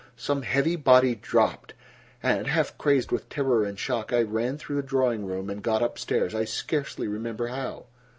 [0.17, 1.75] Some heavy body dropped,
[2.23, 5.83] and, half crazed with terror and shock, I ran through the drawing room and got
[5.83, 7.85] up stairs—I scarcely remember how."